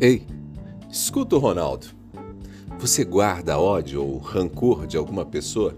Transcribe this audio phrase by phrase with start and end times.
[0.00, 0.24] Ei,
[0.88, 1.88] escuta o Ronaldo.
[2.78, 5.76] Você guarda ódio ou rancor de alguma pessoa?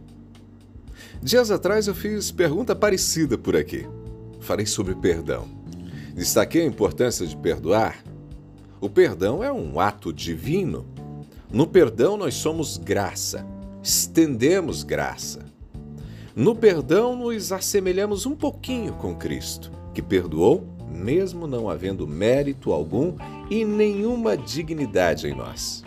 [1.23, 3.87] Dias atrás eu fiz pergunta parecida por aqui.
[4.38, 5.48] Falei sobre perdão.
[6.14, 8.05] Destaquei a importância de perdoar.
[8.79, 10.87] O perdão é um ato divino.
[11.50, 13.46] No perdão nós somos graça,
[13.82, 15.46] estendemos graça.
[16.37, 20.68] No perdão nos assemelhamos um pouquinho com Cristo, que perdoou
[21.01, 23.16] mesmo não havendo mérito algum
[23.51, 25.83] e nenhuma dignidade em nós.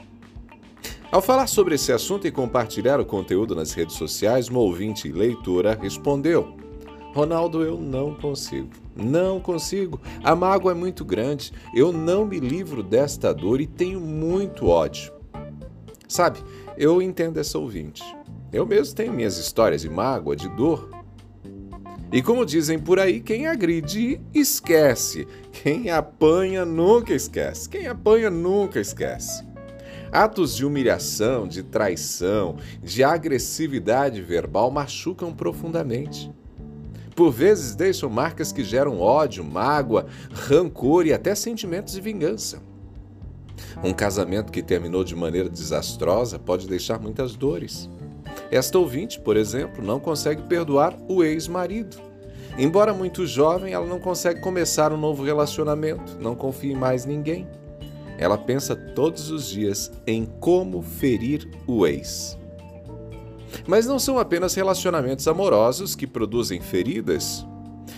[1.11, 5.11] Ao falar sobre esse assunto e compartilhar o conteúdo nas redes sociais, uma ouvinte e
[5.11, 6.55] leitora respondeu:
[7.13, 8.69] Ronaldo, eu não consigo.
[8.95, 10.01] Não consigo.
[10.23, 11.53] A mágoa é muito grande.
[11.75, 15.13] Eu não me livro desta dor e tenho muito ódio.
[16.07, 16.39] Sabe,
[16.77, 18.03] eu entendo essa ouvinte.
[18.51, 20.89] Eu mesmo tenho minhas histórias de mágoa, de dor,
[22.13, 25.27] e como dizem por aí, quem agride esquece.
[25.51, 27.67] Quem apanha nunca esquece.
[27.67, 29.43] Quem apanha nunca esquece.
[30.11, 36.31] Atos de humilhação, de traição, de agressividade verbal machucam profundamente.
[37.15, 42.61] Por vezes deixam marcas que geram ódio, mágoa, rancor e até sentimentos de vingança.
[43.83, 47.89] Um casamento que terminou de maneira desastrosa pode deixar muitas dores.
[48.53, 51.97] Esta ouvinte, por exemplo, não consegue perdoar o ex-marido.
[52.55, 57.47] Embora muito jovem, ela não consegue começar um novo relacionamento, não confia em mais ninguém.
[58.15, 62.37] Ela pensa todos os dias em como ferir o ex.
[63.65, 67.43] Mas não são apenas relacionamentos amorosos que produzem feridas.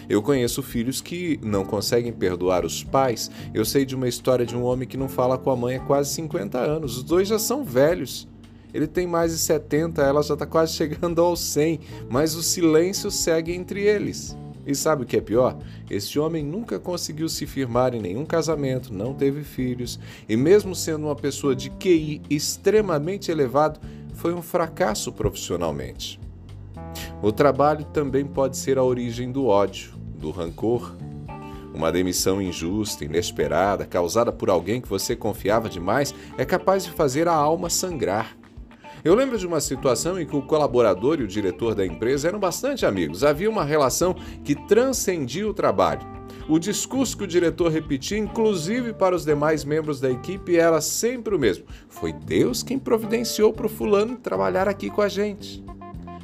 [0.08, 3.30] Eu conheço filhos que não conseguem perdoar os pais.
[3.54, 5.80] Eu sei de uma história de um homem que não fala com a mãe há
[5.82, 6.96] quase 50 anos.
[6.96, 8.26] Os dois já são velhos.
[8.76, 13.10] Ele tem mais de 70, ela já está quase chegando aos 100, mas o silêncio
[13.10, 14.36] segue entre eles.
[14.68, 15.58] E sabe o que é pior?
[15.90, 21.06] Este homem nunca conseguiu se firmar em nenhum casamento, não teve filhos, e mesmo sendo
[21.06, 23.80] uma pessoa de QI extremamente elevado,
[24.14, 26.20] foi um fracasso profissionalmente.
[27.22, 30.94] O trabalho também pode ser a origem do ódio, do rancor.
[31.74, 37.30] Uma demissão injusta, inesperada, causada por alguém que você confiava demais, é capaz de fazer
[37.30, 38.36] a alma sangrar.
[39.06, 42.40] Eu lembro de uma situação em que o colaborador e o diretor da empresa eram
[42.40, 43.24] bastante amigos.
[43.24, 46.02] Havia uma relação que transcendia o trabalho.
[46.50, 51.36] O discurso que o diretor repetia, inclusive para os demais membros da equipe, era sempre
[51.36, 55.64] o mesmo: Foi Deus quem providenciou para o fulano trabalhar aqui com a gente.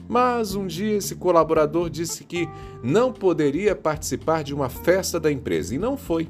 [0.09, 2.49] Mas um dia esse colaborador disse que
[2.81, 6.27] não poderia participar de uma festa da empresa e não foi.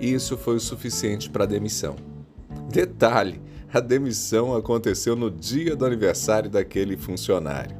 [0.00, 1.96] Isso foi o suficiente para a demissão.
[2.70, 3.40] Detalhe:
[3.76, 7.76] a demissão aconteceu no dia do aniversário daquele funcionário.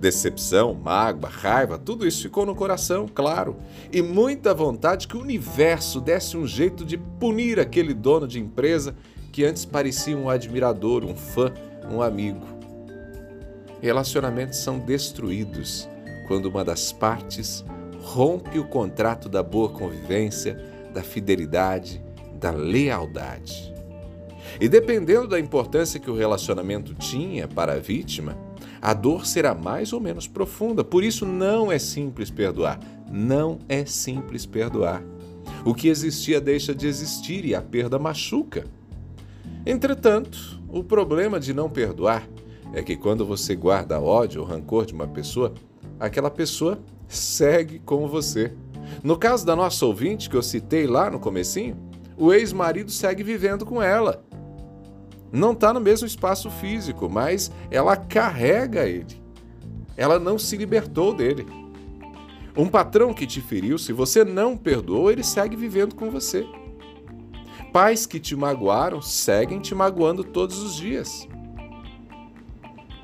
[0.00, 3.56] Decepção, mágoa, raiva, tudo isso ficou no coração, claro,
[3.92, 8.96] e muita vontade que o universo desse um jeito de punir aquele dono de empresa
[9.30, 11.52] que antes parecia um admirador, um fã,
[11.88, 12.44] um amigo.
[13.80, 15.88] Relacionamentos são destruídos
[16.26, 17.64] quando uma das partes
[18.00, 20.60] rompe o contrato da boa convivência,
[20.92, 22.02] da fidelidade,
[22.34, 23.70] da lealdade.
[24.58, 28.36] E dependendo da importância que o relacionamento tinha para a vítima,
[28.80, 30.82] a dor será mais ou menos profunda.
[30.82, 32.80] Por isso, não é simples perdoar.
[33.10, 35.02] Não é simples perdoar.
[35.64, 38.64] O que existia deixa de existir e a perda machuca.
[39.66, 42.26] Entretanto, o problema de não perdoar
[42.72, 45.52] é que quando você guarda ódio ou rancor de uma pessoa,
[45.98, 46.78] aquela pessoa
[47.08, 48.54] segue com você.
[49.02, 51.76] No caso da nossa ouvinte que eu citei lá no comecinho,
[52.16, 54.24] o ex-marido segue vivendo com ela
[55.32, 59.20] não está no mesmo espaço físico, mas ela carrega ele.
[59.96, 61.46] Ela não se libertou dele.
[62.56, 66.46] Um patrão que te feriu, se você não perdoou, ele segue vivendo com você.
[67.72, 71.28] Pais que te magoaram seguem te magoando todos os dias.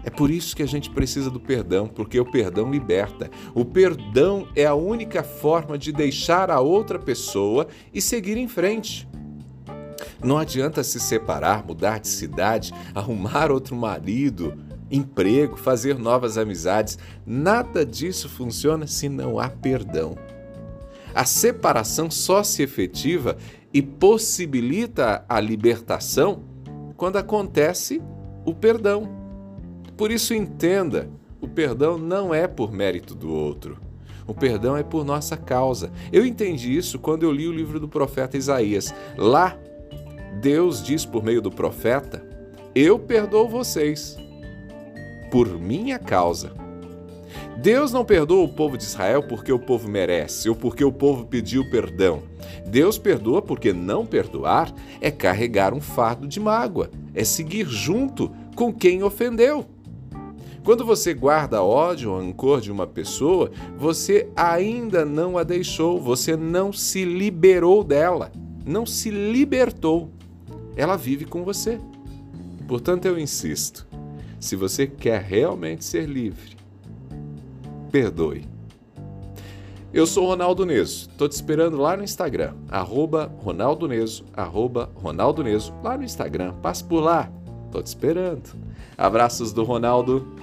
[0.02, 3.30] É por isso que a gente precisa do perdão, porque o perdão liberta.
[3.54, 9.08] O perdão é a única forma de deixar a outra pessoa e seguir em frente.
[10.26, 14.58] Não adianta se separar, mudar de cidade, arrumar outro marido,
[14.90, 16.98] emprego, fazer novas amizades.
[17.24, 20.18] Nada disso funciona se não há perdão.
[21.14, 23.36] A separação só se efetiva
[23.72, 26.42] e possibilita a libertação
[26.96, 28.02] quando acontece
[28.44, 29.08] o perdão.
[29.96, 31.08] Por isso, entenda:
[31.40, 33.78] o perdão não é por mérito do outro.
[34.26, 35.92] O perdão é por nossa causa.
[36.12, 38.92] Eu entendi isso quando eu li o livro do profeta Isaías.
[39.16, 39.56] Lá
[40.40, 42.22] Deus diz por meio do profeta:
[42.74, 44.16] Eu perdoo vocês
[45.30, 46.52] por minha causa.
[47.56, 51.24] Deus não perdoa o povo de Israel porque o povo merece ou porque o povo
[51.24, 52.22] pediu perdão.
[52.66, 58.72] Deus perdoa porque não perdoar é carregar um fardo de mágoa, é seguir junto com
[58.72, 59.64] quem ofendeu.
[60.62, 66.36] Quando você guarda ódio ou rancor de uma pessoa, você ainda não a deixou, você
[66.36, 68.30] não se liberou dela,
[68.66, 70.10] não se libertou.
[70.76, 71.80] Ela vive com você.
[72.68, 73.86] Portanto, eu insisto:
[74.38, 76.56] se você quer realmente ser livre,
[77.90, 78.44] perdoe.
[79.92, 85.42] Eu sou Ronaldo Neso, tô te esperando lá no Instagram, arroba Ronaldo Neso, arroba Ronaldo
[85.42, 87.32] Neso, lá no Instagram, passe por lá,
[87.72, 88.54] tô te esperando.
[88.98, 90.35] Abraços do Ronaldo